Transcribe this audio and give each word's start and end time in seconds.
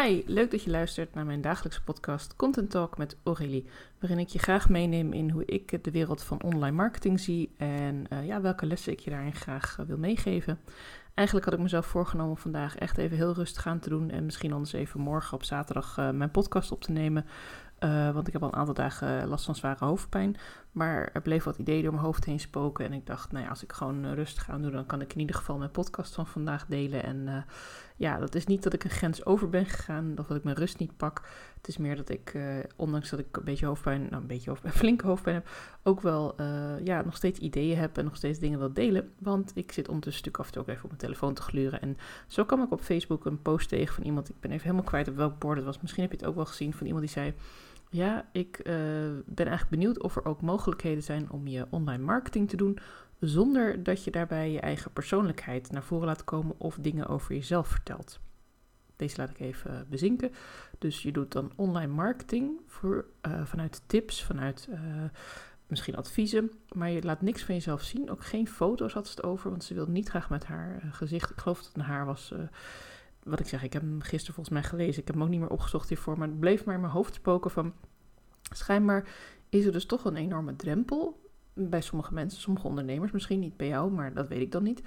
Hi, 0.00 0.22
leuk 0.26 0.50
dat 0.50 0.62
je 0.62 0.70
luistert 0.70 1.14
naar 1.14 1.26
mijn 1.26 1.40
dagelijkse 1.40 1.82
podcast 1.82 2.36
Content 2.36 2.70
Talk 2.70 2.98
met 2.98 3.16
Aurélie, 3.22 3.66
waarin 4.00 4.18
ik 4.18 4.28
je 4.28 4.38
graag 4.38 4.68
meeneem 4.68 5.12
in 5.12 5.30
hoe 5.30 5.44
ik 5.44 5.84
de 5.84 5.90
wereld 5.90 6.22
van 6.22 6.42
online 6.42 6.76
marketing 6.76 7.20
zie 7.20 7.54
en 7.56 8.04
uh, 8.12 8.26
ja, 8.26 8.40
welke 8.40 8.66
lessen 8.66 8.92
ik 8.92 9.00
je 9.00 9.10
daarin 9.10 9.34
graag 9.34 9.76
uh, 9.80 9.86
wil 9.86 9.98
meegeven. 9.98 10.58
Eigenlijk 11.14 11.46
had 11.46 11.56
ik 11.56 11.62
mezelf 11.62 11.86
voorgenomen 11.86 12.30
om 12.30 12.38
vandaag 12.38 12.76
echt 12.76 12.98
even 12.98 13.16
heel 13.16 13.34
rustig 13.34 13.66
aan 13.66 13.78
te 13.78 13.88
doen 13.88 14.10
en 14.10 14.24
misschien 14.24 14.52
anders 14.52 14.72
even 14.72 15.00
morgen 15.00 15.34
op 15.34 15.44
zaterdag 15.44 15.98
uh, 15.98 16.10
mijn 16.10 16.30
podcast 16.30 16.72
op 16.72 16.80
te 16.82 16.92
nemen. 16.92 17.26
Want 18.12 18.26
ik 18.26 18.32
heb 18.32 18.42
al 18.42 18.48
een 18.48 18.58
aantal 18.58 18.74
dagen 18.74 19.28
last 19.28 19.44
van 19.44 19.54
zware 19.54 19.84
hoofdpijn. 19.84 20.36
Maar 20.72 21.10
er 21.12 21.22
bleef 21.22 21.44
wat 21.44 21.58
ideeën 21.58 21.82
door 21.82 21.92
mijn 21.92 22.04
hoofd 22.04 22.24
heen 22.24 22.40
spoken. 22.40 22.84
En 22.84 22.92
ik 22.92 23.06
dacht, 23.06 23.32
nou 23.32 23.44
ja, 23.44 23.50
als 23.50 23.62
ik 23.62 23.72
gewoon 23.72 24.14
rustig 24.14 24.50
aan 24.50 24.62
doe, 24.62 24.70
dan 24.70 24.86
kan 24.86 25.00
ik 25.00 25.12
in 25.12 25.20
ieder 25.20 25.36
geval 25.36 25.58
mijn 25.58 25.70
podcast 25.70 26.14
van 26.14 26.26
vandaag 26.26 26.66
delen. 26.66 27.04
En 27.04 27.44
ja, 27.96 28.18
dat 28.18 28.34
is 28.34 28.46
niet 28.46 28.62
dat 28.62 28.72
ik 28.72 28.84
een 28.84 28.90
grens 28.90 29.24
over 29.24 29.48
ben 29.48 29.66
gegaan, 29.66 30.14
of 30.18 30.26
dat 30.26 30.36
ik 30.36 30.44
mijn 30.44 30.56
rust 30.56 30.78
niet 30.78 30.96
pak. 30.96 31.22
Het 31.56 31.68
is 31.68 31.76
meer 31.76 31.96
dat 31.96 32.08
ik, 32.08 32.38
ondanks 32.76 33.10
dat 33.10 33.18
ik 33.18 33.36
een 33.36 33.44
beetje 33.44 33.66
hoofdpijn, 33.66 34.02
nou 34.10 34.22
een 34.22 34.26
beetje 34.26 34.50
hoofdpijn, 34.50 34.74
flinke 34.82 35.06
hoofdpijn 35.06 35.34
heb, 35.34 35.48
ook 35.82 36.00
wel 36.00 36.34
ja, 36.84 37.02
nog 37.04 37.16
steeds 37.16 37.38
ideeën 37.38 37.78
heb 37.78 37.98
en 37.98 38.04
nog 38.04 38.16
steeds 38.16 38.38
dingen 38.38 38.58
wil 38.58 38.72
delen. 38.72 39.12
Want 39.18 39.50
ik 39.54 39.72
zit 39.72 39.88
ondertussen 39.88 40.24
natuurlijk 40.24 40.38
af 40.38 40.46
en 40.46 40.52
toe 40.52 40.62
ook 40.62 40.68
even 40.68 40.82
op 40.82 40.88
mijn 40.88 41.00
telefoon 41.00 41.34
te 41.34 41.42
gluren. 41.42 41.80
En 41.80 41.96
zo 42.26 42.44
kwam 42.44 42.62
ik 42.62 42.72
op 42.72 42.80
Facebook 42.80 43.24
een 43.24 43.42
post 43.42 43.68
tegen 43.68 43.94
van 43.94 44.04
iemand, 44.04 44.28
ik 44.28 44.40
ben 44.40 44.50
even 44.50 44.62
helemaal 44.62 44.84
kwijt 44.84 45.08
op 45.08 45.16
welk 45.16 45.38
bord 45.38 45.56
het 45.56 45.66
was. 45.66 45.80
Misschien 45.80 46.02
heb 46.02 46.12
je 46.12 46.18
het 46.18 46.26
ook 46.26 46.34
wel 46.34 46.46
gezien 46.46 46.74
van 46.74 46.86
iemand 46.86 47.04
die 47.04 47.14
zei... 47.14 47.34
Ja, 47.92 48.28
ik 48.32 48.58
uh, 48.58 48.74
ben 49.24 49.46
eigenlijk 49.46 49.68
benieuwd 49.68 50.02
of 50.02 50.16
er 50.16 50.24
ook 50.24 50.40
mogelijkheden 50.40 51.02
zijn 51.02 51.30
om 51.30 51.46
je 51.46 51.66
online 51.70 52.02
marketing 52.02 52.48
te 52.48 52.56
doen 52.56 52.78
zonder 53.28 53.82
dat 53.82 54.04
je 54.04 54.10
daarbij 54.10 54.50
je 54.50 54.60
eigen 54.60 54.92
persoonlijkheid 54.92 55.70
naar 55.70 55.82
voren 55.82 56.06
laat 56.06 56.24
komen 56.24 56.54
of 56.58 56.78
dingen 56.80 57.06
over 57.06 57.34
jezelf 57.34 57.68
vertelt. 57.68 58.20
Deze 58.96 59.16
laat 59.16 59.30
ik 59.30 59.40
even 59.40 59.86
bezinken. 59.88 60.32
Dus 60.78 61.02
je 61.02 61.12
doet 61.12 61.32
dan 61.32 61.52
online 61.56 61.92
marketing 61.92 62.60
voor, 62.66 63.04
uh, 63.26 63.44
vanuit 63.44 63.82
tips, 63.86 64.24
vanuit 64.24 64.68
uh, 64.70 64.78
misschien 65.66 65.96
adviezen, 65.96 66.50
maar 66.72 66.90
je 66.90 67.02
laat 67.02 67.22
niks 67.22 67.42
van 67.42 67.54
jezelf 67.54 67.82
zien. 67.82 68.10
Ook 68.10 68.24
geen 68.24 68.48
foto's 68.48 68.92
had 68.92 69.06
ze 69.06 69.12
het 69.14 69.24
over, 69.24 69.50
want 69.50 69.64
ze 69.64 69.74
wilde 69.74 69.92
niet 69.92 70.08
graag 70.08 70.30
met 70.30 70.44
haar 70.44 70.82
gezicht. 70.90 71.30
Ik 71.30 71.38
geloof 71.38 71.56
dat 71.56 71.66
het 71.66 71.76
een 71.76 71.82
haar 71.82 72.06
was 72.06 72.32
wat 73.22 73.40
ik 73.40 73.48
zeg, 73.48 73.62
ik 73.62 73.72
heb 73.72 73.82
hem 73.82 74.00
gisteren 74.00 74.34
volgens 74.34 74.56
mij 74.56 74.62
gelezen. 74.62 75.00
Ik 75.00 75.06
heb 75.06 75.14
hem 75.14 75.24
ook 75.24 75.30
niet 75.30 75.40
meer 75.40 75.48
opgezocht 75.48 75.88
hiervoor. 75.88 76.18
Maar 76.18 76.28
het 76.28 76.40
bleef 76.40 76.64
maar 76.64 76.74
in 76.74 76.80
mijn 76.80 76.92
hoofd 76.92 77.14
spoken 77.14 77.50
van... 77.50 77.72
Schijnbaar 78.54 79.08
is 79.48 79.64
er 79.64 79.72
dus 79.72 79.86
toch 79.86 80.04
een 80.04 80.16
enorme 80.16 80.56
drempel 80.56 81.21
bij 81.54 81.80
sommige 81.80 82.14
mensen, 82.14 82.40
sommige 82.40 82.66
ondernemers. 82.66 83.12
Misschien 83.12 83.40
niet 83.40 83.56
bij 83.56 83.68
jou, 83.68 83.90
maar 83.90 84.14
dat 84.14 84.28
weet 84.28 84.40
ik 84.40 84.52
dan 84.52 84.62
niet. 84.62 84.82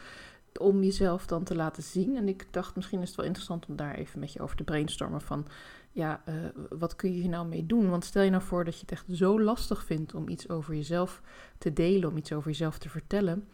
Om 0.59 0.83
jezelf 0.83 1.25
dan 1.25 1.43
te 1.43 1.55
laten 1.55 1.83
zien. 1.83 2.15
En 2.15 2.27
ik 2.27 2.47
dacht, 2.51 2.75
misschien 2.75 3.01
is 3.01 3.07
het 3.07 3.17
wel 3.17 3.25
interessant 3.25 3.65
om 3.65 3.75
daar 3.75 3.95
even 3.95 4.19
met 4.19 4.33
je 4.33 4.39
over 4.41 4.57
te 4.57 4.63
brainstormen 4.63 5.21
van... 5.21 5.47
Ja, 5.91 6.21
uh, 6.29 6.35
wat 6.69 6.95
kun 6.95 7.13
je 7.13 7.21
hier 7.21 7.29
nou 7.29 7.47
mee 7.47 7.65
doen? 7.65 7.89
Want 7.89 8.05
stel 8.05 8.23
je 8.23 8.29
nou 8.29 8.43
voor 8.43 8.65
dat 8.65 8.73
je 8.73 8.81
het 8.81 8.91
echt 8.91 9.05
zo 9.11 9.41
lastig 9.41 9.83
vindt 9.83 10.13
om 10.13 10.29
iets 10.29 10.49
over 10.49 10.75
jezelf 10.75 11.21
te 11.57 11.73
delen, 11.73 12.09
om 12.09 12.17
iets 12.17 12.33
over 12.33 12.49
jezelf 12.49 12.77
te 12.77 12.89
vertellen. 12.89 13.47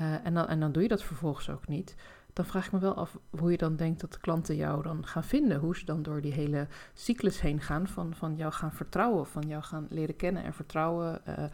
Uh, 0.00 0.26
en, 0.26 0.34
dan, 0.34 0.46
en 0.46 0.60
dan 0.60 0.72
doe 0.72 0.82
je 0.82 0.88
dat 0.88 1.02
vervolgens 1.02 1.50
ook 1.50 1.68
niet 1.68 1.94
dan 2.34 2.44
vraag 2.44 2.66
ik 2.66 2.72
me 2.72 2.78
wel 2.78 2.94
af 2.94 3.18
hoe 3.38 3.50
je 3.50 3.56
dan 3.56 3.76
denkt 3.76 4.00
dat 4.00 4.12
de 4.12 4.18
klanten 4.18 4.56
jou 4.56 4.82
dan 4.82 5.06
gaan 5.06 5.24
vinden. 5.24 5.58
Hoe 5.58 5.76
ze 5.76 5.84
dan 5.84 6.02
door 6.02 6.20
die 6.20 6.32
hele 6.32 6.66
cyclus 6.94 7.40
heen 7.40 7.60
gaan 7.60 7.86
van, 7.86 8.14
van 8.14 8.36
jou 8.36 8.52
gaan 8.52 8.72
vertrouwen, 8.72 9.26
van 9.26 9.42
jou 9.42 9.62
gaan 9.62 9.86
leren 9.90 10.16
kennen 10.16 10.44
en 10.44 10.54
vertrouwen. 10.54 11.20
Uh, 11.28 11.44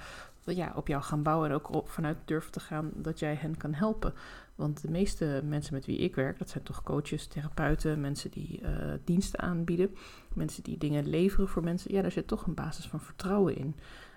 ja, 0.44 0.72
op 0.76 0.88
jou 0.88 1.02
gaan 1.02 1.22
bouwen 1.22 1.48
en 1.48 1.54
ook 1.54 1.88
vanuit 1.88 2.16
durven 2.24 2.52
te 2.52 2.60
gaan 2.60 2.90
dat 2.94 3.18
jij 3.18 3.34
hen 3.34 3.56
kan 3.56 3.74
helpen. 3.74 4.14
Want 4.54 4.82
de 4.82 4.90
meeste 4.90 5.42
mensen 5.44 5.74
met 5.74 5.86
wie 5.86 5.98
ik 5.98 6.14
werk, 6.14 6.38
dat 6.38 6.48
zijn 6.48 6.64
toch 6.64 6.82
coaches, 6.82 7.26
therapeuten, 7.26 8.00
mensen 8.00 8.30
die 8.30 8.60
uh, 8.62 8.68
diensten 9.04 9.40
aanbieden, 9.40 9.94
mensen 10.34 10.62
die 10.62 10.78
dingen 10.78 11.08
leveren 11.08 11.48
voor 11.48 11.64
mensen. 11.64 11.92
Ja, 11.92 12.02
daar 12.02 12.10
zit 12.10 12.26
toch 12.26 12.46
een 12.46 12.54
basis 12.54 12.86
van 12.86 13.00
vertrouwen 13.00 13.56
in. 13.56 13.76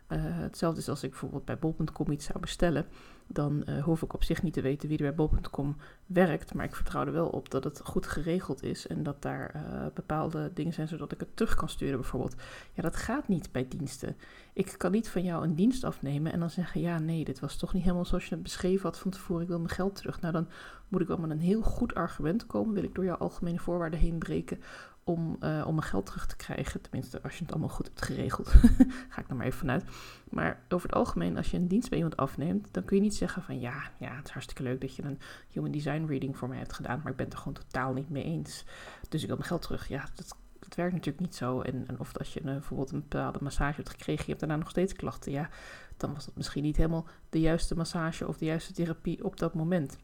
Uh, 0.10 0.20
hetzelfde 0.22 0.80
is 0.80 0.90
als 0.90 1.04
ik 1.04 1.10
bijvoorbeeld 1.10 1.46
bij 1.46 1.60
bol.com 1.60 2.12
iets 2.12 2.26
zou 2.26 2.40
bestellen 2.40 2.86
dan 3.34 3.64
uh, 3.66 3.84
hoef 3.84 4.02
ik 4.02 4.14
op 4.14 4.24
zich 4.24 4.44
niet 4.44 4.54
te 4.54 4.62
weten 4.62 4.90
wie 4.90 4.98
er 4.98 5.04
bij 5.04 5.16
bol.com 5.16 5.76
werkt. 6.06 6.54
Maar 6.54 6.66
ik 6.66 6.76
vertrouw 6.76 7.06
er 7.06 7.12
wel 7.12 7.28
op 7.28 7.50
dat 7.50 7.64
het 7.64 7.82
goed 7.84 8.08
geregeld 8.08 8.64
is 8.64 8.88
en 8.88 9.04
dat 9.04 9.22
daar 9.22 9.52
uh, 9.56 9.86
bepaalde 9.94 10.52
dingen 10.54 10.74
zijn 10.74 10.88
zodat 10.88 11.12
ik 11.12 11.20
het 11.20 11.36
terug 11.36 11.56
kan 11.56 11.70
sturen 11.70 12.00
bijvoorbeeld. 12.00 12.36
Ja, 12.74 12.82
dat 12.82 12.96
gaat 12.96 13.28
niet 13.28 13.52
bij 13.52 13.68
diensten. 13.68 14.16
Ik 14.54 14.76
kan 14.78 14.92
niet 14.92 15.10
van 15.10 15.24
jou 15.24 15.44
een 15.44 15.56
dienst 15.56 15.84
afnemen 15.84 16.32
en 16.32 16.40
dan 16.40 16.50
zeggen, 16.50 16.82
ja 16.82 17.00
nee, 17.00 17.24
dit 17.24 17.40
was 17.40 17.58
toch 17.58 17.74
niet 17.74 17.84
helemaal 17.84 18.06
zoals 18.06 18.26
je 18.26 18.34
het 18.34 18.44
beschreven 18.44 18.84
had 18.84 19.00
van 19.00 19.12
tevoren, 19.12 19.42
ik 19.42 19.48
wil 19.48 19.60
mijn 19.60 19.70
geld 19.70 19.96
terug. 19.96 20.22
Nou, 20.22 20.34
dan 20.34 20.48
moet 20.88 21.02
ik 21.02 21.08
wel 21.08 21.18
met 21.18 21.30
een 21.30 21.40
heel 21.40 21.62
goed 21.62 21.94
argument 21.94 22.46
komen, 22.46 22.74
wil 22.74 22.84
ik 22.84 22.96
door 22.96 23.06
jouw 23.06 23.18
algemene 23.18 23.60
voorwaarden 23.60 24.00
heen 24.00 24.18
breken 24.18 24.60
om, 25.04 25.38
uh, 25.40 25.64
om 25.68 25.76
mijn 25.76 25.88
geld 25.88 26.06
terug 26.06 26.26
te 26.26 26.36
krijgen. 26.36 26.82
Tenminste, 26.82 27.22
als 27.22 27.38
je 27.38 27.44
het 27.44 27.52
allemaal 27.52 27.70
goed 27.70 27.88
hebt 27.88 28.02
geregeld. 28.02 28.48
Ga 29.10 29.22
ik 29.22 29.30
er 29.30 29.36
maar 29.36 29.46
even 29.46 29.60
vanuit. 29.60 29.84
Maar 30.30 30.62
over 30.70 30.90
het 30.90 30.98
algemeen, 30.98 31.38
als 31.38 31.52
je 31.52 31.58
een 31.58 31.68
dienst 31.68 31.90
bij 31.90 31.98
iemand 31.98 32.18
afneemt, 32.18 32.68
dan 32.72 32.84
kun 32.84 32.96
je 32.96 33.02
niet 33.02 33.16
zeggen 33.16 33.23
van 33.28 33.60
ja, 33.60 33.92
ja, 34.00 34.16
het 34.16 34.26
is 34.26 34.32
hartstikke 34.32 34.64
leuk 34.64 34.82
dat 34.82 34.96
je 34.96 35.04
een 35.04 35.20
human 35.50 35.72
design 35.72 36.06
reading 36.06 36.38
voor 36.38 36.48
mij 36.48 36.58
hebt 36.58 36.74
gedaan, 36.74 37.00
maar 37.04 37.12
ik 37.12 37.18
ben 37.18 37.26
het 37.26 37.34
er 37.34 37.40
gewoon 37.40 37.54
totaal 37.54 37.94
niet 37.94 38.10
mee 38.10 38.24
eens. 38.24 38.66
Dus 39.10 39.22
ik 39.22 39.28
wil 39.28 39.36
mijn 39.36 39.48
geld 39.48 39.62
terug. 39.62 39.88
Ja, 39.88 40.06
dat, 40.16 40.38
dat 40.60 40.76
werkt 40.76 40.94
natuurlijk 40.94 41.26
niet 41.26 41.36
zo. 41.36 41.62
En, 41.62 41.84
en 41.88 42.00
of 42.00 42.18
als 42.18 42.34
je 42.34 42.40
een, 42.40 42.46
bijvoorbeeld 42.46 42.92
een 42.92 43.06
bepaalde 43.10 43.40
massage 43.42 43.76
hebt 43.76 43.90
gekregen, 43.90 44.24
je 44.24 44.30
hebt 44.30 44.40
daarna 44.40 44.56
nog 44.56 44.70
steeds 44.70 44.94
klachten, 44.94 45.32
ja, 45.32 45.50
dan 45.98 46.14
was 46.14 46.26
dat 46.26 46.36
misschien 46.36 46.64
niet 46.64 46.78
helemaal 46.78 47.08
de 47.30 47.40
juiste 47.40 47.76
massage 47.76 48.28
of 48.28 48.38
de 48.38 48.46
juiste 48.46 48.74
therapie 48.74 49.24
op 49.24 49.38
dat 49.38 49.54
moment. 49.54 49.98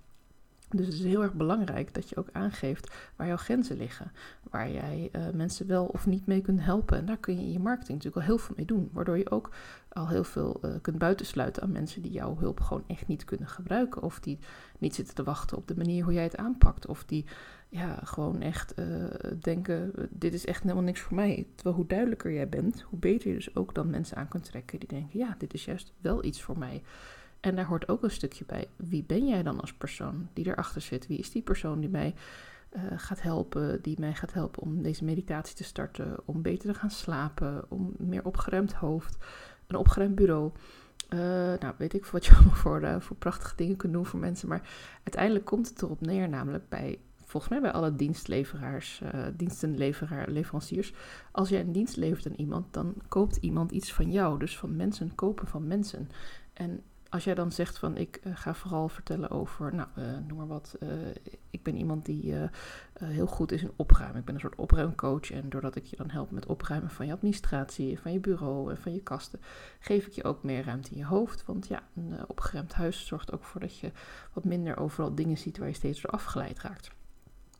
Dus 0.69 0.85
het 0.85 0.95
is 0.95 1.03
heel 1.03 1.21
erg 1.21 1.33
belangrijk 1.33 1.93
dat 1.93 2.09
je 2.09 2.17
ook 2.17 2.29
aangeeft 2.31 2.93
waar 3.15 3.27
jouw 3.27 3.37
grenzen 3.37 3.77
liggen. 3.77 4.11
Waar 4.49 4.71
jij 4.71 5.09
uh, 5.11 5.21
mensen 5.33 5.67
wel 5.67 5.85
of 5.85 6.05
niet 6.05 6.25
mee 6.25 6.41
kunt 6.41 6.63
helpen. 6.63 6.97
En 6.97 7.05
daar 7.05 7.17
kun 7.17 7.35
je 7.35 7.41
in 7.41 7.51
je 7.51 7.59
marketing 7.59 7.97
natuurlijk 7.97 8.15
al 8.15 8.35
heel 8.35 8.45
veel 8.45 8.55
mee 8.57 8.65
doen. 8.65 8.89
Waardoor 8.93 9.17
je 9.17 9.31
ook 9.31 9.49
al 9.89 10.07
heel 10.07 10.23
veel 10.23 10.59
uh, 10.61 10.71
kunt 10.81 10.97
buitensluiten 10.97 11.63
aan 11.63 11.71
mensen 11.71 12.01
die 12.01 12.11
jouw 12.11 12.37
hulp 12.37 12.59
gewoon 12.59 12.83
echt 12.87 13.07
niet 13.07 13.25
kunnen 13.25 13.47
gebruiken. 13.47 14.03
Of 14.03 14.19
die 14.19 14.39
niet 14.77 14.95
zitten 14.95 15.15
te 15.15 15.23
wachten 15.23 15.57
op 15.57 15.67
de 15.67 15.77
manier 15.77 16.03
hoe 16.03 16.13
jij 16.13 16.23
het 16.23 16.37
aanpakt. 16.37 16.85
Of 16.85 17.05
die 17.05 17.25
ja, 17.69 17.99
gewoon 18.03 18.41
echt 18.41 18.79
uh, 18.79 19.05
denken, 19.39 19.91
dit 20.09 20.33
is 20.33 20.45
echt 20.45 20.61
helemaal 20.63 20.83
niks 20.83 21.01
voor 21.01 21.15
mij. 21.15 21.47
Terwijl 21.55 21.75
hoe 21.75 21.87
duidelijker 21.87 22.33
jij 22.33 22.49
bent, 22.49 22.81
hoe 22.81 22.99
beter 22.99 23.29
je 23.29 23.35
dus 23.35 23.55
ook 23.55 23.75
dan 23.75 23.89
mensen 23.89 24.17
aan 24.17 24.27
kunt 24.27 24.43
trekken 24.43 24.79
die 24.79 24.87
denken, 24.87 25.19
ja, 25.19 25.35
dit 25.37 25.53
is 25.53 25.65
juist 25.65 25.93
wel 26.01 26.23
iets 26.23 26.41
voor 26.41 26.57
mij. 26.57 26.81
En 27.39 27.55
daar 27.55 27.65
hoort 27.65 27.87
ook 27.89 28.03
een 28.03 28.11
stukje 28.11 28.45
bij. 28.45 28.67
Wie 28.75 29.03
ben 29.03 29.27
jij 29.27 29.43
dan 29.43 29.59
als 29.59 29.73
persoon 29.73 30.29
die 30.33 30.47
erachter 30.47 30.81
zit? 30.81 31.07
Wie 31.07 31.17
is 31.17 31.31
die 31.31 31.41
persoon 31.41 31.79
die 31.79 31.89
mij 31.89 32.15
uh, 32.71 32.81
gaat 32.95 33.21
helpen, 33.21 33.81
die 33.81 33.99
mij 33.99 34.13
gaat 34.13 34.33
helpen 34.33 34.61
om 34.61 34.81
deze 34.81 35.03
meditatie 35.03 35.55
te 35.55 35.63
starten, 35.63 36.17
om 36.25 36.41
beter 36.41 36.73
te 36.73 36.79
gaan 36.79 36.91
slapen, 36.91 37.65
om 37.67 37.93
meer 37.97 38.25
opgeruimd 38.25 38.73
hoofd, 38.73 39.17
een 39.67 39.75
opgeruimd 39.75 40.15
bureau. 40.15 40.51
Uh, 41.09 41.19
nou, 41.59 41.73
weet 41.77 41.93
ik 41.93 42.05
wat 42.05 42.25
je 42.25 42.33
allemaal 42.35 42.53
voor, 42.53 42.81
uh, 42.81 42.99
voor 42.99 43.15
prachtige 43.15 43.55
dingen 43.55 43.75
kunt 43.75 43.93
doen 43.93 44.05
voor 44.05 44.19
mensen. 44.19 44.47
Maar 44.47 44.69
uiteindelijk 45.03 45.45
komt 45.45 45.69
het 45.69 45.81
erop 45.81 46.01
neer, 46.01 46.29
namelijk 46.29 46.69
bij, 46.69 46.99
volgens 47.25 47.51
mij 47.51 47.61
bij 47.61 47.71
alle 47.71 47.95
dienstleveraars, 47.95 49.01
dienstenleveraar, 49.35 50.29
leveranciers. 50.29 50.93
Als 51.31 51.49
jij 51.49 51.59
een 51.59 51.71
dienst 51.71 51.95
levert 51.95 52.27
aan 52.27 52.33
iemand, 52.33 52.73
dan 52.73 52.95
koopt 53.07 53.35
iemand 53.35 53.71
iets 53.71 53.93
van 53.93 54.11
jou. 54.11 54.39
Dus 54.39 54.57
van 54.57 54.75
mensen 54.75 55.15
kopen 55.15 55.47
van 55.47 55.67
mensen. 55.67 56.09
En 56.53 56.83
als 57.09 57.23
jij 57.23 57.35
dan 57.35 57.51
zegt 57.51 57.77
van 57.77 57.97
ik 57.97 58.19
uh, 58.23 58.35
ga 58.35 58.53
vooral 58.53 58.89
vertellen 58.89 59.29
over, 59.29 59.75
nou 59.75 59.87
uh, 59.97 60.05
noem 60.27 60.37
maar 60.37 60.47
wat, 60.47 60.75
uh, 60.79 60.89
ik 61.49 61.63
ben 61.63 61.75
iemand 61.75 62.05
die 62.05 62.35
heel 63.03 63.25
goed 63.25 63.51
is 63.51 63.61
in 63.61 63.71
opruimen. 63.75 64.19
Ik 64.19 64.25
ben 64.25 64.33
een 64.33 64.39
soort 64.39 64.55
opruimcoach 64.55 65.31
en 65.31 65.49
doordat 65.49 65.75
ik 65.75 65.85
je 65.85 65.95
dan 65.95 66.09
help 66.09 66.31
met 66.31 66.45
opruimen 66.45 66.89
van 66.89 67.05
je 67.05 67.13
administratie, 67.13 67.99
van 67.99 68.11
je 68.11 68.19
bureau 68.19 68.71
en 68.71 68.77
van 68.77 68.93
je 68.93 69.01
kasten, 69.01 69.39
geef 69.79 70.05
ik 70.05 70.13
je 70.13 70.23
ook 70.23 70.43
meer 70.43 70.63
ruimte 70.63 70.91
in 70.91 70.97
je 70.97 71.05
hoofd. 71.05 71.45
Want 71.45 71.67
ja, 71.67 71.83
een 71.95 72.27
opgeruimd 72.27 72.73
huis 72.73 73.05
zorgt 73.05 73.31
ook 73.31 73.43
voor 73.43 73.61
dat 73.61 73.77
je 73.77 73.91
wat 74.33 74.43
minder 74.43 74.77
overal 74.77 75.15
dingen 75.15 75.37
ziet 75.37 75.57
waar 75.57 75.67
je 75.67 75.73
steeds 75.73 76.01
door 76.01 76.11
afgeleid 76.11 76.59
raakt. 76.59 76.97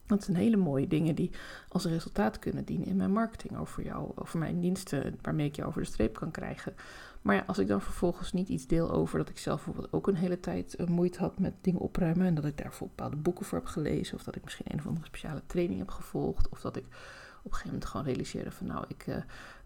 Dat 0.10 0.24
zijn 0.24 0.38
hele 0.38 0.58
mooie 0.58 0.88
dingen 0.88 1.16
die 1.16 1.32
als 1.68 1.86
resultaat 1.86 2.40
kunnen 2.40 2.66
dienen 2.66 2.88
in 2.88 2.96
mijn 2.96 3.12
marketing 3.12 3.58
over 3.58 3.84
jou, 3.84 4.12
over 4.16 4.40
mijn 4.40 4.60
diensten, 4.60 5.18
waarmee 5.22 5.48
ik 5.48 5.56
je 5.56 5.66
over 5.66 5.82
de 5.82 5.88
streep 5.88 6.14
kan 6.14 6.32
krijgen. 6.32 6.74
Maar 7.22 7.36
ja, 7.36 7.44
als 7.48 7.58
ik 7.58 7.68
dan 7.68 7.82
vervolgens 7.82 8.34
niet 8.34 8.50
iets 8.50 8.68
deel 8.68 8.92
over 8.92 9.18
dat 9.18 9.30
ik 9.30 9.38
zelf 9.38 9.64
bijvoorbeeld 9.64 9.94
ook 9.94 10.08
een 10.08 10.16
hele 10.16 10.40
tijd 10.40 10.76
uh, 10.80 10.88
moeite 10.88 11.20
had 11.20 11.40
met 11.40 11.54
dingen 11.62 11.82
opruimen. 11.82 12.26
En 12.26 12.36
dat 12.36 12.46
ik 12.46 12.58
daarvoor 12.58 12.88
bepaalde 12.88 13.16
boeken 13.16 13.46
voor 13.46 13.58
heb 13.58 13.68
gelezen. 13.68 14.16
Of 14.16 14.24
dat 14.24 14.36
ik 14.36 14.44
misschien 14.44 14.66
een 14.70 14.80
of 14.80 14.88
andere 14.88 15.06
speciale 15.06 15.42
training 15.46 15.80
heb 15.80 15.90
gevolgd. 15.90 16.50
Of 16.50 16.62
dat 16.62 16.76
ik 16.76 16.86
op 16.86 16.92
een 17.46 17.52
gegeven 17.52 17.72
moment 17.72 17.86
gewoon 17.86 18.06
realiseerde 18.06 18.52
van 18.52 18.68
nou, 18.68 18.86
ik 18.88 19.08
uh, 19.08 19.16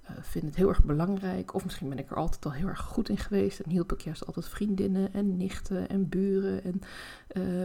uh, 0.04 0.18
vind 0.22 0.46
het 0.46 0.56
heel 0.56 0.70
erg 0.70 0.84
belangrijk. 0.84 1.54
Of 1.54 1.64
misschien 1.64 1.90
ben 1.90 2.00
ik 2.00 2.10
er 2.10 2.18
altijd 2.18 2.46
al 2.46 2.52
heel 2.52 2.68
erg 2.68 2.80
goed 2.80 3.10
in 3.10 3.18
geweest. 3.18 3.60
En 3.60 3.70
hielp 3.70 3.92
ik 3.92 4.02
juist 4.02 4.26
altijd 4.26 4.48
vriendinnen 4.48 5.14
en 5.14 5.38
nichten 5.38 5.90
en 5.90 6.10
buren 6.10 6.64
en 6.64 6.82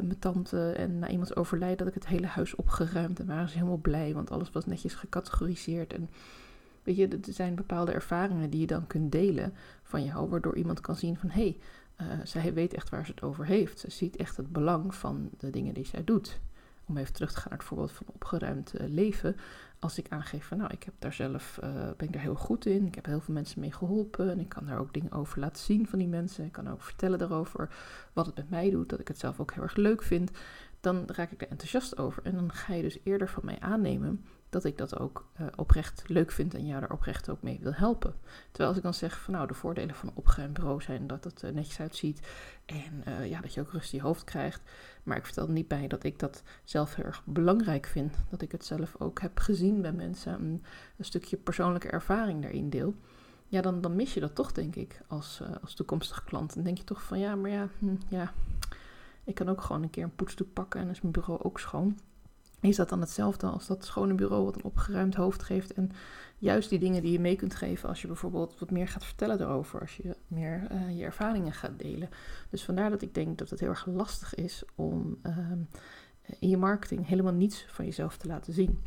mijn 0.06 0.18
tante. 0.18 0.72
En 0.72 0.98
na 0.98 1.08
iemands 1.08 1.36
overlijden 1.36 1.78
dat 1.78 1.86
ik 1.86 1.94
het 1.94 2.06
hele 2.06 2.26
huis 2.26 2.54
opgeruimd. 2.54 3.20
En 3.20 3.26
waren 3.26 3.48
ze 3.48 3.54
helemaal 3.54 3.76
blij, 3.76 4.14
want 4.14 4.30
alles 4.30 4.50
was 4.50 4.66
netjes 4.66 4.94
gecategoriseerd. 4.94 5.92
En 5.92 6.08
Weet 6.88 6.96
je, 6.96 7.08
er 7.08 7.32
zijn 7.32 7.54
bepaalde 7.54 7.92
ervaringen 7.92 8.50
die 8.50 8.60
je 8.60 8.66
dan 8.66 8.86
kunt 8.86 9.12
delen 9.12 9.54
van 9.82 10.04
jou, 10.04 10.28
waardoor 10.28 10.56
iemand 10.56 10.80
kan 10.80 10.96
zien 10.96 11.16
van 11.16 11.30
hé, 11.30 11.40
hey, 11.40 11.58
uh, 12.06 12.24
zij 12.24 12.54
weet 12.54 12.74
echt 12.74 12.88
waar 12.88 13.04
ze 13.04 13.10
het 13.10 13.22
over 13.22 13.46
heeft. 13.46 13.78
Ze 13.78 13.90
ziet 13.90 14.16
echt 14.16 14.36
het 14.36 14.52
belang 14.52 14.94
van 14.94 15.30
de 15.38 15.50
dingen 15.50 15.74
die 15.74 15.86
zij 15.86 16.04
doet. 16.04 16.40
Om 16.88 16.96
even 16.96 17.12
terug 17.12 17.32
te 17.32 17.36
gaan 17.36 17.48
naar 17.48 17.58
het 17.58 17.68
voorbeeld 17.68 17.92
van 17.92 18.06
opgeruimd 18.12 18.72
leven. 18.76 19.36
Als 19.78 19.98
ik 19.98 20.06
aangeef 20.08 20.46
van 20.46 20.58
nou, 20.58 20.72
ik 20.72 20.82
heb 20.82 20.94
daar 20.98 21.12
zelf, 21.12 21.58
ben 21.96 22.06
ik 22.06 22.12
daar 22.12 22.22
heel 22.22 22.34
goed 22.34 22.66
in. 22.66 22.86
Ik 22.86 22.94
heb 22.94 23.06
heel 23.06 23.20
veel 23.20 23.34
mensen 23.34 23.60
mee 23.60 23.72
geholpen. 23.72 24.30
En 24.30 24.40
ik 24.40 24.48
kan 24.48 24.66
daar 24.66 24.78
ook 24.78 24.94
dingen 24.94 25.12
over 25.12 25.40
laten 25.40 25.62
zien 25.62 25.86
van 25.86 25.98
die 25.98 26.08
mensen. 26.08 26.44
Ik 26.44 26.52
kan 26.52 26.70
ook 26.70 26.82
vertellen 26.82 27.18
daarover 27.18 27.68
wat 28.12 28.26
het 28.26 28.36
met 28.36 28.50
mij 28.50 28.70
doet. 28.70 28.88
Dat 28.88 29.00
ik 29.00 29.08
het 29.08 29.18
zelf 29.18 29.40
ook 29.40 29.52
heel 29.52 29.62
erg 29.62 29.76
leuk 29.76 30.02
vind. 30.02 30.30
Dan 30.80 31.04
raak 31.06 31.30
ik 31.30 31.42
er 31.42 31.48
enthousiast 31.48 31.98
over. 31.98 32.22
En 32.22 32.34
dan 32.34 32.52
ga 32.52 32.74
je 32.74 32.82
dus 32.82 32.98
eerder 33.04 33.28
van 33.28 33.44
mij 33.44 33.60
aannemen 33.60 34.24
dat 34.48 34.64
ik 34.64 34.78
dat 34.78 34.98
ook 34.98 35.26
uh, 35.40 35.46
oprecht 35.56 36.02
leuk 36.06 36.30
vind 36.30 36.54
en 36.54 36.66
jou 36.66 36.80
daar 36.80 36.92
oprecht 36.92 37.28
ook 37.28 37.42
mee 37.42 37.58
wil 37.62 37.72
helpen. 37.74 38.14
Terwijl 38.46 38.68
als 38.68 38.76
ik 38.76 38.82
dan 38.82 38.94
zeg 38.94 39.20
van 39.20 39.34
nou, 39.34 39.46
de 39.46 39.54
voordelen 39.54 39.94
van 39.94 40.08
een 40.08 40.16
opgeruimd 40.16 40.54
bureau 40.54 40.82
zijn 40.82 41.06
dat 41.06 41.24
het 41.24 41.42
uh, 41.42 41.50
netjes 41.50 41.80
uitziet 41.80 42.26
en 42.64 43.02
uh, 43.08 43.28
ja, 43.28 43.40
dat 43.40 43.54
je 43.54 43.60
ook 43.60 43.72
rust 43.72 43.92
in 43.92 43.98
je 43.98 44.04
hoofd 44.04 44.24
krijgt. 44.24 44.60
Maar 45.02 45.16
ik 45.16 45.24
vertel 45.24 45.46
er 45.46 45.52
niet 45.52 45.68
bij 45.68 45.86
dat 45.86 46.04
ik 46.04 46.18
dat 46.18 46.42
zelf 46.64 46.94
heel 46.94 47.04
erg 47.04 47.22
belangrijk 47.24 47.86
vind. 47.86 48.16
Dat 48.30 48.42
ik 48.42 48.52
het 48.52 48.64
zelf 48.64 48.94
ook 48.98 49.20
heb 49.20 49.38
gezien 49.38 49.82
bij 49.82 49.92
mensen, 49.92 50.32
een, 50.32 50.64
een 50.96 51.04
stukje 51.04 51.36
persoonlijke 51.36 51.88
ervaring 51.88 52.42
daarin 52.42 52.70
deel. 52.70 52.94
Ja, 53.48 53.60
dan, 53.60 53.80
dan 53.80 53.96
mis 53.96 54.14
je 54.14 54.20
dat 54.20 54.34
toch, 54.34 54.52
denk 54.52 54.76
ik, 54.76 55.00
als, 55.06 55.42
als 55.62 55.74
toekomstige 55.74 56.24
klant. 56.24 56.54
Dan 56.54 56.64
denk 56.64 56.78
je 56.78 56.84
toch 56.84 57.02
van 57.02 57.18
ja, 57.18 57.34
maar 57.34 57.50
ja, 57.50 57.68
hm, 57.78 57.96
ja, 58.08 58.32
ik 59.24 59.34
kan 59.34 59.48
ook 59.48 59.60
gewoon 59.60 59.82
een 59.82 59.90
keer 59.90 60.04
een 60.04 60.16
poetsdoek 60.16 60.52
pakken 60.52 60.80
en 60.80 60.88
is 60.88 61.00
mijn 61.00 61.12
bureau 61.12 61.42
ook 61.42 61.60
schoon. 61.60 61.98
Is 62.60 62.76
dat 62.76 62.88
dan 62.88 63.00
hetzelfde 63.00 63.46
als 63.46 63.66
dat 63.66 63.84
schone 63.84 64.14
bureau 64.14 64.44
wat 64.44 64.54
een 64.56 64.64
opgeruimd 64.64 65.14
hoofd 65.14 65.42
geeft? 65.42 65.72
En 65.72 65.90
juist 66.38 66.70
die 66.70 66.78
dingen 66.78 67.02
die 67.02 67.12
je 67.12 67.20
mee 67.20 67.36
kunt 67.36 67.54
geven 67.54 67.88
als 67.88 68.00
je 68.00 68.06
bijvoorbeeld 68.06 68.58
wat 68.58 68.70
meer 68.70 68.88
gaat 68.88 69.04
vertellen 69.04 69.40
erover, 69.40 69.80
als 69.80 69.96
je 69.96 70.16
meer 70.26 70.66
uh, 70.72 70.98
je 70.98 71.04
ervaringen 71.04 71.52
gaat 71.52 71.78
delen. 71.78 72.08
Dus 72.50 72.64
vandaar 72.64 72.90
dat 72.90 73.02
ik 73.02 73.14
denk 73.14 73.38
dat 73.38 73.50
het 73.50 73.60
heel 73.60 73.68
erg 73.68 73.86
lastig 73.86 74.34
is 74.34 74.62
om 74.74 75.18
uh, 75.22 75.36
in 76.38 76.48
je 76.48 76.56
marketing 76.56 77.06
helemaal 77.06 77.32
niets 77.32 77.64
van 77.68 77.84
jezelf 77.84 78.16
te 78.16 78.26
laten 78.26 78.52
zien. 78.52 78.78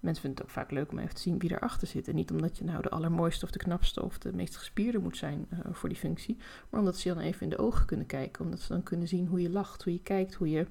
Mensen 0.00 0.22
vinden 0.22 0.40
het 0.40 0.50
ook 0.50 0.60
vaak 0.60 0.70
leuk 0.70 0.90
om 0.92 0.98
even 0.98 1.14
te 1.14 1.20
zien 1.20 1.38
wie 1.38 1.52
erachter 1.52 1.86
zit. 1.86 2.08
En 2.08 2.14
niet 2.14 2.30
omdat 2.30 2.58
je 2.58 2.64
nou 2.64 2.82
de 2.82 2.90
allermooiste 2.90 3.44
of 3.44 3.50
de 3.50 3.58
knapste 3.58 4.02
of 4.02 4.18
de 4.18 4.32
meest 4.32 4.56
gespierde 4.56 4.98
moet 4.98 5.16
zijn 5.16 5.46
uh, 5.52 5.58
voor 5.72 5.88
die 5.88 5.98
functie. 5.98 6.36
Maar 6.70 6.80
omdat 6.80 6.96
ze 6.96 7.08
je 7.08 7.14
dan 7.14 7.24
even 7.24 7.42
in 7.42 7.48
de 7.48 7.58
ogen 7.58 7.86
kunnen 7.86 8.06
kijken. 8.06 8.44
Omdat 8.44 8.60
ze 8.60 8.72
dan 8.72 8.82
kunnen 8.82 9.08
zien 9.08 9.26
hoe 9.26 9.40
je 9.40 9.50
lacht, 9.50 9.84
hoe 9.84 9.92
je 9.92 10.02
kijkt, 10.02 10.34
hoe 10.34 10.50
je 10.50 10.66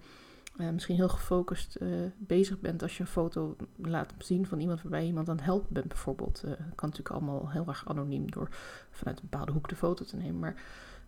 uh, 0.57 0.69
misschien 0.69 0.95
heel 0.95 1.09
gefocust 1.09 1.77
uh, 1.81 1.89
bezig 2.17 2.59
bent 2.59 2.81
als 2.81 2.97
je 2.97 3.03
een 3.03 3.09
foto 3.09 3.55
laat 3.75 4.13
zien 4.17 4.45
van 4.45 4.59
iemand 4.59 4.81
waarbij 4.81 5.05
iemand 5.05 5.29
aan 5.29 5.35
het 5.35 5.45
helpen 5.45 5.73
bent 5.73 5.88
bijvoorbeeld. 5.88 6.41
Uh, 6.45 6.51
kan 6.51 6.89
natuurlijk 6.89 7.09
allemaal 7.09 7.50
heel 7.50 7.67
erg 7.67 7.88
anoniem 7.88 8.31
door 8.31 8.50
vanuit 8.89 9.19
een 9.19 9.27
bepaalde 9.29 9.51
hoek 9.51 9.69
de 9.69 9.75
foto 9.75 10.05
te 10.05 10.17
nemen. 10.17 10.39
Maar 10.39 10.61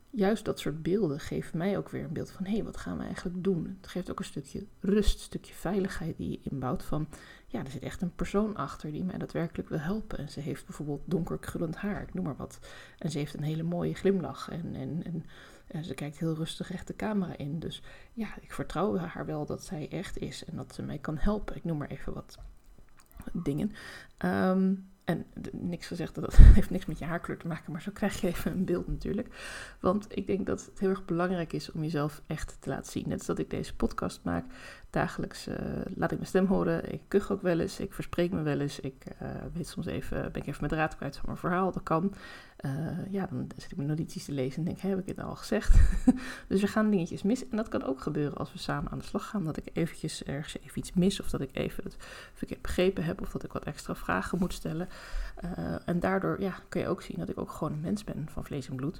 juist 0.10 0.46
dat 0.46 0.60
soort 0.60 0.84
beelden 0.84 1.20
geeft 1.20 1.54
mij 1.54 1.78
ook 1.78 1.90
weer 1.90 2.04
een 2.04 2.14
beeld 2.14 2.32
van 2.32 2.46
hé, 2.46 2.52
hey, 2.52 2.64
wat 2.64 2.78
gaan 2.78 2.98
we 2.98 3.04
eigenlijk 3.04 3.44
doen? 3.44 3.78
Het 3.82 3.90
geeft 3.90 4.12
ook 4.12 4.20
een 4.20 4.26
stukje 4.26 4.66
rust, 4.80 5.14
een 5.14 5.20
stukje 5.20 5.54
veiligheid 5.54 6.18
die 6.18 6.30
je 6.30 6.50
inbouwt 6.50 6.84
van 6.84 7.08
ja, 7.48 7.64
er 7.64 7.72
zit 7.72 7.82
echt 7.82 8.02
een 8.02 8.16
persoon 8.16 8.56
achter 8.56 8.92
die 8.92 9.04
mij 9.04 9.18
daadwerkelijk 9.18 9.70
wil 9.70 9.80
helpen. 9.80 10.18
En 10.18 10.30
ze 10.30 10.40
heeft 10.40 10.66
bijvoorbeeld 10.66 11.02
donker 11.06 11.38
krullend 11.38 11.76
haar, 11.76 12.02
ik 12.02 12.14
noem 12.14 12.24
maar 12.24 12.36
wat. 12.36 12.60
En 12.98 13.12
ze 13.12 13.18
heeft 13.18 13.34
een 13.34 13.44
hele 13.44 13.64
mooie 13.64 13.94
glimlach 13.94 14.50
en, 14.50 14.76
en, 14.76 15.04
en 15.04 15.26
en 15.68 15.84
ze 15.84 15.94
kijkt 15.94 16.18
heel 16.18 16.36
rustig 16.36 16.72
recht 16.72 16.88
de 16.88 16.96
camera 16.96 17.38
in. 17.38 17.60
Dus 17.60 17.82
ja, 18.14 18.28
ik 18.42 18.54
vertrouw 18.54 18.98
haar 18.98 19.26
wel 19.26 19.46
dat 19.46 19.64
zij 19.64 19.90
echt 19.90 20.18
is 20.18 20.46
en 20.46 20.56
dat 20.56 20.74
ze 20.74 20.82
mij 20.82 20.98
kan 20.98 21.18
helpen. 21.18 21.56
Ik 21.56 21.64
noem 21.64 21.78
maar 21.78 21.90
even 21.90 22.14
wat 22.14 22.38
dingen. 23.34 23.72
Um, 24.26 24.90
en 25.06 25.26
niks 25.52 25.88
gezegd, 25.88 26.16
dat 26.16 26.36
heeft 26.58 26.70
niks 26.70 26.86
met 26.86 27.00
je 27.00 27.06
haarkleur 27.06 27.38
te 27.38 27.48
maken, 27.48 27.72
maar 27.72 27.82
zo 27.82 27.92
krijg 27.92 28.22
je 28.22 28.28
even 28.28 28.52
een 28.52 28.66
beeld 28.66 28.88
natuurlijk. 28.88 29.28
Want 29.80 30.18
ik 30.18 30.28
denk 30.28 30.46
dat 30.46 30.66
het 30.66 30.80
heel 30.80 30.90
erg 30.90 31.06
belangrijk 31.06 31.54
is 31.54 31.72
om 31.72 31.82
jezelf 31.82 32.22
echt 32.28 32.58
te 32.60 32.70
laten 32.70 32.92
zien. 32.92 33.04
Net 33.08 33.18
als 33.18 33.28
dat 33.28 33.40
ik 33.40 33.50
deze 33.50 33.76
podcast 33.76 34.20
maak, 34.24 34.46
dagelijks 34.96 35.48
uh, 35.48 35.56
laat 35.96 36.12
ik 36.12 36.18
mijn 36.18 36.30
stem 36.30 36.46
horen. 36.46 36.92
Ik 36.94 37.02
kuch 37.08 37.32
ook 37.32 37.42
wel 37.42 37.60
eens, 37.60 37.80
ik 37.80 37.94
verspreek 37.94 38.32
me 38.32 38.42
wel 38.42 38.60
eens. 38.60 38.80
Ik 38.80 39.06
uh, 39.22 39.30
weet 39.54 39.68
soms 39.68 39.86
even, 39.86 40.32
ben 40.32 40.42
ik 40.42 40.48
even 40.48 40.62
met 40.62 40.70
draad 40.70 40.96
kwijt 40.96 41.16
van 41.16 41.24
mijn 41.26 41.38
verhaal, 41.38 41.72
dat 41.72 41.84
kan. 41.84 42.14
Uh, 42.66 42.72
ja, 43.12 43.28
dan 43.32 43.48
zit 43.58 43.72
ik 43.72 43.78
mijn 43.78 43.90
notities 43.90 44.26
te 44.26 44.32
lezen 44.32 44.58
en 44.58 44.66
denk, 44.66 44.80
heb 44.80 45.00
ik 45.00 45.06
het 45.06 45.20
al 45.20 45.36
gezegd? 45.36 45.80
dus 46.48 46.62
er 46.62 46.68
gaan 46.68 46.90
dingetjes 46.90 47.24
mis. 47.24 47.50
En 47.50 47.58
dat 47.58 47.68
kan 47.68 47.84
ook 47.84 48.02
gebeuren 48.02 48.38
als 48.38 48.52
we 48.54 48.60
samen 48.60 48.92
aan 48.92 48.98
de 48.98 49.04
slag 49.04 49.30
gaan. 49.30 49.44
Dat 49.44 49.58
ik 49.58 49.70
eventjes 49.74 50.24
ergens 50.24 50.58
even 50.60 50.78
iets 50.78 50.94
mis 50.94 51.20
of 51.20 51.30
dat 51.30 51.42
ik 51.42 51.50
even 51.54 51.84
het 51.84 51.96
verkeerd 52.34 52.62
begrepen 52.62 53.04
heb 53.04 53.22
of 53.22 53.32
dat 53.32 53.44
ik 53.44 53.54
wat 53.54 53.64
extra 53.64 53.96
vragen 53.96 54.38
moet 54.38 54.54
stellen. 54.54 54.88
en 55.86 56.00
daardoor 56.00 56.42
ja, 56.42 56.54
kun 56.70 56.82
je 56.82 56.88
ook 56.88 57.02
zien 57.02 57.18
dat 57.20 57.30
ik 57.30 57.40
ook 57.40 57.52
gewoon 57.52 57.74
een 57.74 57.82
mens 57.82 58.04
ben 58.04 58.28
van 58.30 58.46
vlees 58.46 58.70
en 58.70 58.76
bloed. 58.76 59.00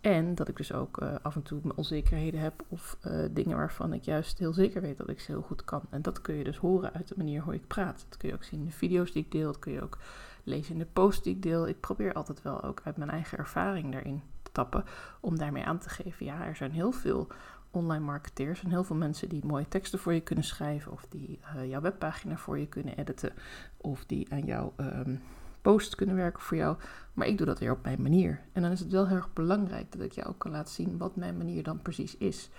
En 0.00 0.34
dat 0.34 0.48
ik 0.48 0.56
dus 0.56 0.72
ook 0.72 1.02
uh, 1.02 1.14
af 1.22 1.34
en 1.34 1.42
toe 1.42 1.60
mijn 1.62 1.76
onzekerheden 1.76 2.40
heb 2.40 2.64
of 2.68 2.98
uh, 3.06 3.24
dingen 3.30 3.56
waarvan 3.56 3.92
ik 3.92 4.04
juist 4.04 4.38
heel 4.38 4.52
zeker 4.52 4.80
weet 4.80 4.96
dat 4.96 5.08
ik 5.08 5.20
ze 5.20 5.32
heel 5.32 5.42
goed 5.42 5.64
kan. 5.64 5.82
En 5.90 6.02
dat 6.02 6.20
kun 6.20 6.34
je 6.34 6.44
dus 6.44 6.56
horen 6.56 6.92
uit 6.92 7.08
de 7.08 7.14
manier 7.16 7.42
hoe 7.42 7.54
ik 7.54 7.66
praat. 7.66 8.06
Dat 8.08 8.18
kun 8.18 8.28
je 8.28 8.34
ook 8.34 8.44
zien 8.44 8.60
in 8.60 8.66
de 8.66 8.72
video's 8.72 9.12
die 9.12 9.24
ik 9.24 9.32
deel, 9.32 9.46
dat 9.46 9.58
kun 9.58 9.72
je 9.72 9.82
ook 9.82 9.98
lezen 10.44 10.72
in 10.72 10.78
de 10.78 10.86
posts 10.92 11.22
die 11.22 11.34
ik 11.34 11.42
deel. 11.42 11.68
Ik 11.68 11.80
probeer 11.80 12.12
altijd 12.12 12.42
wel 12.42 12.62
ook 12.62 12.80
uit 12.84 12.96
mijn 12.96 13.10
eigen 13.10 13.38
ervaring 13.38 13.92
daarin 13.92 14.22
te 14.42 14.52
tappen 14.52 14.84
om 15.20 15.38
daarmee 15.38 15.64
aan 15.64 15.78
te 15.78 15.88
geven. 15.88 16.26
Ja, 16.26 16.46
er 16.46 16.56
zijn 16.56 16.72
heel 16.72 16.92
veel 16.92 17.28
online 17.70 18.04
marketeers 18.04 18.62
en 18.62 18.70
heel 18.70 18.84
veel 18.84 18.96
mensen 18.96 19.28
die 19.28 19.46
mooie 19.46 19.68
teksten 19.68 19.98
voor 19.98 20.14
je 20.14 20.20
kunnen 20.20 20.44
schrijven 20.44 20.92
of 20.92 21.06
die 21.08 21.40
uh, 21.56 21.68
jouw 21.68 21.80
webpagina 21.80 22.36
voor 22.36 22.58
je 22.58 22.66
kunnen 22.66 22.96
editen 22.96 23.32
of 23.76 24.06
die 24.06 24.32
aan 24.32 24.44
jouw 24.44 24.72
um, 24.76 25.20
post 25.68 25.94
kunnen 25.94 26.16
werken 26.16 26.42
voor 26.42 26.56
jou. 26.56 26.76
Maar 27.12 27.26
ik 27.26 27.36
doe 27.36 27.46
dat 27.46 27.58
weer 27.58 27.72
op 27.72 27.82
mijn 27.82 28.02
manier. 28.02 28.40
En 28.52 28.62
dan 28.62 28.70
is 28.70 28.80
het 28.80 28.92
wel 28.92 29.06
heel 29.06 29.16
erg 29.16 29.32
belangrijk 29.32 29.92
dat 29.92 30.00
ik 30.00 30.12
jou 30.12 30.28
ook 30.28 30.38
kan 30.38 30.50
laten 30.50 30.74
zien 30.74 30.98
wat 30.98 31.16
mijn 31.16 31.36
manier 31.36 31.62
dan 31.62 31.82
precies 31.82 32.16
is. 32.16 32.50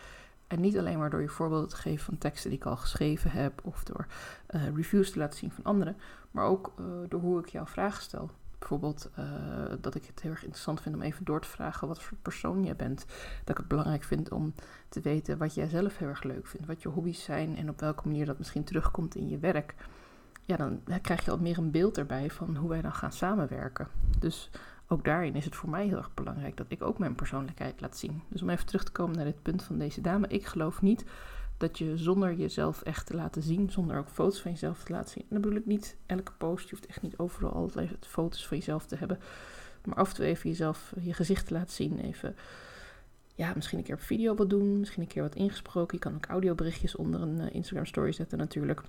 En 0.48 0.62
niet 0.62 0.78
alleen 0.78 0.98
maar 0.98 1.10
door 1.10 1.22
je 1.22 1.30
voorbeelden 1.30 1.70
te 1.70 1.76
geven 1.76 2.06
van 2.06 2.18
teksten 2.18 2.50
die 2.50 2.60
ik 2.60 2.66
al 2.66 2.78
geschreven 2.78 3.32
heb 3.32 3.62
of 3.64 3.84
door 3.84 4.06
uh, 4.50 4.76
reviews 4.76 5.12
te 5.12 5.20
laten 5.20 5.40
zien 5.40 5.52
van 5.52 5.64
anderen, 5.64 5.98
maar 6.32 6.46
ook 6.46 6.74
uh, 6.80 6.86
door 7.08 7.22
hoe 7.22 7.40
ik 7.40 7.50
jouw 7.50 7.66
vragen 7.66 8.02
stel. 8.02 8.30
Bijvoorbeeld 8.60 9.10
uh, 9.20 9.26
dat 9.82 9.96
ik 9.96 10.06
het 10.06 10.22
heel 10.22 10.32
erg 10.32 10.44
interessant 10.44 10.82
vind 10.82 10.96
om 10.96 11.02
even 11.02 11.26
door 11.26 11.42
te 11.42 11.48
vragen 11.48 11.88
wat 11.88 12.02
voor 12.02 12.18
persoon 12.22 12.64
jij 12.64 12.76
bent. 12.76 13.06
Dat 13.40 13.50
ik 13.50 13.58
het 13.58 13.68
belangrijk 13.68 14.04
vind 14.04 14.32
om 14.32 14.54
te 14.90 15.02
weten 15.02 15.38
wat 15.38 15.54
jij 15.54 15.68
zelf 15.68 15.98
heel 15.98 16.08
erg 16.08 16.24
leuk 16.24 16.48
vindt, 16.48 16.68
wat 16.68 16.82
je 16.82 16.90
hobby's 16.90 17.24
zijn 17.24 17.58
en 17.58 17.70
op 17.70 17.80
welke 17.80 18.08
manier 18.08 18.26
dat 18.26 18.38
misschien 18.38 18.64
terugkomt 18.64 19.16
in 19.16 19.30
je 19.30 19.38
werk 19.38 19.76
ja, 20.50 20.56
dan 20.58 20.82
krijg 21.02 21.26
je 21.26 21.32
al 21.32 21.38
meer 21.38 21.58
een 21.58 21.72
beeld 21.72 21.98
erbij 21.98 22.30
van 22.30 22.56
hoe 22.56 22.70
wij 22.70 22.82
dan 22.82 22.94
gaan 22.94 23.12
samenwerken. 23.12 23.88
Dus 24.20 24.50
ook 24.88 25.04
daarin 25.04 25.36
is 25.36 25.46
het 25.46 25.56
voor 25.56 25.70
mij 25.70 25.88
heel 25.88 25.98
erg 25.98 26.14
belangrijk 26.14 26.58
dat 26.58 26.66
ik 26.70 26.82
ook 26.82 26.98
mijn 26.98 27.16
persoonlijkheid 27.16 27.82
laat 27.82 27.98
zien. 27.98 28.22
Dus 28.28 28.42
om 28.42 28.50
even 28.50 28.66
terug 28.66 28.84
te 28.84 28.92
komen 28.92 29.16
naar 29.16 29.26
dit 29.26 29.42
punt 29.42 29.64
van 29.64 29.78
deze 29.78 30.02
dame. 30.02 30.28
Ik 30.28 30.46
geloof 30.46 30.82
niet 30.82 31.06
dat 31.58 31.78
je 31.78 31.98
zonder 31.98 32.34
jezelf 32.34 32.82
echt 32.82 33.06
te 33.06 33.16
laten 33.16 33.42
zien, 33.42 33.70
zonder 33.70 33.98
ook 33.98 34.10
foto's 34.10 34.42
van 34.42 34.52
jezelf 34.52 34.84
te 34.84 34.92
laten 34.92 35.10
zien. 35.10 35.24
En 35.24 35.30
dan 35.30 35.42
bedoel 35.42 35.58
ik 35.58 35.66
niet 35.66 35.98
elke 36.06 36.32
post, 36.38 36.70
je 36.70 36.76
hoeft 36.76 36.86
echt 36.86 37.02
niet 37.02 37.18
overal 37.18 37.54
altijd 37.54 38.08
foto's 38.08 38.48
van 38.48 38.58
jezelf 38.58 38.86
te 38.86 38.96
hebben. 38.96 39.20
Maar 39.86 39.98
af 39.98 40.10
en 40.10 40.16
toe 40.16 40.26
even 40.26 40.50
jezelf, 40.50 40.94
je 41.02 41.14
gezicht 41.14 41.48
te 41.48 41.54
laten 41.54 41.74
zien. 41.74 42.00
Even, 42.00 42.36
ja, 43.36 43.52
misschien 43.56 43.78
een 43.78 43.84
keer 43.84 43.96
op 43.96 44.02
video 44.02 44.36
wat 44.36 44.50
doen, 44.50 44.80
misschien 44.80 45.02
een 45.02 45.08
keer 45.08 45.24
wat 45.24 45.36
ingesproken. 45.36 45.98
Je 45.98 46.04
kan 46.04 46.16
ook 46.16 46.26
audioberichtjes 46.26 46.96
onder 46.96 47.22
een 47.22 47.40
uh, 47.40 47.54
Instagram 47.54 47.86
story 47.86 48.12
zetten 48.12 48.38
natuurlijk 48.38 48.84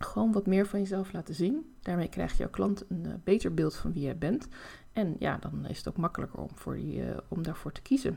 gewoon 0.00 0.32
wat 0.32 0.46
meer 0.46 0.66
van 0.66 0.80
jezelf 0.80 1.12
laten 1.12 1.34
zien. 1.34 1.74
Daarmee 1.82 2.08
krijgt 2.08 2.36
jouw 2.36 2.48
klant 2.48 2.84
een 2.88 3.04
uh, 3.06 3.12
beter 3.24 3.54
beeld 3.54 3.74
van 3.74 3.92
wie 3.92 4.02
jij 4.02 4.18
bent. 4.18 4.48
En 4.92 5.16
ja, 5.18 5.36
dan 5.36 5.66
is 5.66 5.78
het 5.78 5.88
ook 5.88 5.96
makkelijker 5.96 6.38
om, 6.38 6.48
voor 6.54 6.74
die, 6.74 6.96
uh, 6.96 7.16
om 7.28 7.42
daarvoor 7.42 7.72
te 7.72 7.82
kiezen. 7.82 8.16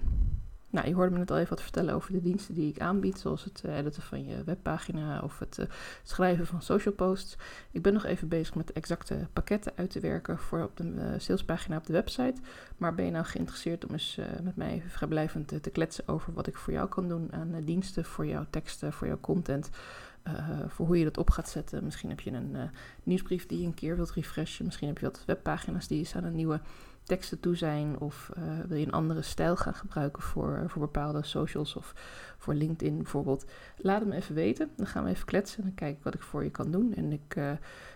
Nou, 0.69 0.88
je 0.88 0.93
hoorde 0.93 1.12
me 1.12 1.17
net 1.17 1.31
al 1.31 1.38
even 1.38 1.50
wat 1.50 1.62
vertellen 1.62 1.93
over 1.93 2.12
de 2.12 2.22
diensten 2.22 2.53
die 2.53 2.69
ik 2.69 2.79
aanbied, 2.79 3.19
zoals 3.19 3.43
het 3.43 3.63
uh, 3.65 3.77
editen 3.77 4.01
van 4.01 4.25
je 4.25 4.43
webpagina 4.43 5.22
of 5.22 5.39
het 5.39 5.67
schrijven 6.03 6.46
van 6.46 6.62
social 6.62 6.93
posts. 6.93 7.38
Ik 7.72 7.81
ben 7.81 7.93
nog 7.93 8.05
even 8.05 8.27
bezig 8.27 8.55
met 8.55 8.72
exacte 8.72 9.27
pakketten 9.34 9.72
uit 9.75 9.89
te 9.89 10.00
werken 10.00 10.38
voor 10.38 10.63
op 10.63 10.77
de 10.77 11.15
salespagina 11.17 11.77
op 11.77 11.86
de 11.86 11.93
website. 11.93 12.41
Maar 12.77 12.96
ben 12.96 13.05
je 13.05 13.12
nou 13.12 13.25
geïnteresseerd 13.25 13.86
om 13.86 13.91
eens 13.91 14.19
met 14.43 14.55
mij 14.55 14.72
even 14.72 14.89
vrijblijvend 14.89 15.48
te 15.48 15.69
kletsen 15.69 16.07
over 16.07 16.34
wat 16.34 16.48
ik 16.48 16.57
voor 16.57 16.74
jou 16.74 16.88
kan 16.89 17.07
doen 17.07 17.34
aan 17.34 17.62
diensten, 17.63 18.05
voor 18.05 18.25
jouw 18.25 18.46
teksten, 18.50 18.93
voor 18.93 19.07
jouw 19.07 19.19
content? 19.19 19.69
Uh, 20.27 20.60
voor 20.67 20.86
hoe 20.86 20.98
je 20.98 21.03
dat 21.03 21.17
op 21.17 21.29
gaat 21.29 21.50
zetten. 21.50 21.84
Misschien 21.84 22.10
heb 22.10 22.19
je 22.19 22.31
een 22.31 22.51
uh, 22.55 22.62
nieuwsbrief 23.03 23.46
die 23.46 23.60
je 23.60 23.65
een 23.65 23.74
keer 23.74 23.96
wilt 23.96 24.12
refreshen. 24.12 24.65
Misschien 24.65 24.88
heb 24.88 24.98
je 24.98 25.05
wat 25.05 25.24
webpagina's 25.25 25.88
die 25.88 25.98
eens 25.98 26.15
aan 26.15 26.24
een 26.24 26.36
nieuwe 26.36 26.62
teksten 27.07 27.39
toe 27.39 27.55
zijn. 27.55 27.99
Of 27.99 28.31
uh, 28.37 28.43
wil 28.67 28.77
je 28.77 28.85
een 28.85 28.91
andere 28.91 29.21
stijl 29.21 29.55
gaan 29.55 29.73
gebruiken 29.73 30.21
voor, 30.21 30.63
voor 30.67 30.81
bepaalde 30.81 31.23
socials 31.23 31.75
of 31.75 31.93
voor 32.37 32.53
LinkedIn 32.53 32.97
bijvoorbeeld. 32.97 33.45
Laat 33.77 33.99
het 33.99 34.09
me 34.09 34.15
even 34.15 34.35
weten. 34.35 34.69
Dan 34.75 34.87
gaan 34.87 35.03
we 35.03 35.09
even 35.09 35.25
kletsen 35.25 35.57
en 35.57 35.63
dan 35.63 35.73
kijk 35.75 35.97
ik 35.97 36.03
wat 36.03 36.13
ik 36.13 36.21
voor 36.21 36.43
je 36.43 36.51
kan 36.51 36.71
doen. 36.71 36.93
En 36.93 37.11
ik 37.11 37.37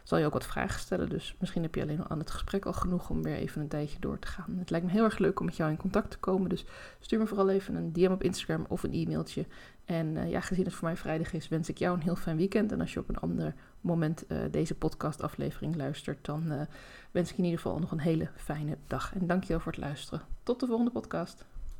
zal 0.04 0.18
je 0.18 0.26
ook 0.26 0.34
wat 0.34 0.46
vragen 0.46 0.80
stellen. 0.80 1.10
Dus 1.10 1.36
misschien 1.40 1.62
heb 1.62 1.76
je 1.76 1.82
alleen 1.82 2.00
al 2.00 2.10
aan 2.10 2.20
het 2.20 2.32
gesprek 2.32 2.66
al 2.66 2.74
genoeg 2.74 3.10
om 3.10 3.24
weer 3.24 3.36
even 3.36 3.62
een 3.62 3.68
tijdje 3.68 4.00
door 4.00 4.20
te 4.20 4.28
gaan. 4.28 4.56
Het 4.60 4.70
lijkt 4.70 4.86
me 4.86 4.92
heel 4.92 5.04
erg 5.04 5.18
leuk 5.18 5.40
om 5.40 5.46
met 5.46 5.56
jou 5.56 5.72
in 5.72 5.78
contact 5.78 6.12
te 6.12 6.18
komen. 6.18 6.50
Dus 6.50 6.66
stuur 7.00 7.20
me 7.20 7.28
vooral 7.28 7.50
even 7.50 7.76
een 7.76 7.94
DM 7.94 8.12
op 8.12 8.24
Instagram 8.24 8.66
of 8.68 8.84
een 8.84 8.94
e-mailtje. 8.94 9.46
En 9.86 10.30
ja, 10.30 10.40
gezien 10.40 10.66
het 10.66 10.74
voor 10.74 10.88
mij 10.88 10.98
vrijdag 10.98 11.34
is, 11.34 11.48
wens 11.48 11.70
ik 11.70 11.78
jou 11.78 11.96
een 11.96 12.04
heel 12.04 12.16
fijn 12.16 12.38
weekend. 12.38 12.72
En 12.72 12.82
als 12.82 12.94
je 12.94 13.00
op 13.00 13.10
een 13.10 13.20
ander 13.20 13.54
moment 13.82 14.24
uh, 14.28 14.38
deze 14.52 14.76
podcastaflevering 14.76 15.76
luistert, 15.76 16.26
dan 16.26 16.52
uh, 16.52 16.62
wens 17.12 17.32
ik 17.32 17.38
in 17.38 17.44
ieder 17.44 17.60
geval 17.60 17.80
nog 17.80 17.92
een 17.92 18.00
hele 18.00 18.30
fijne 18.36 18.78
dag. 18.88 19.14
En 19.14 19.28
dankjewel 19.28 19.60
voor 19.60 19.72
het 19.72 19.82
luisteren. 19.82 20.22
Tot 20.44 20.60
de 20.60 20.66
volgende 20.66 20.92
podcast. 20.92 21.46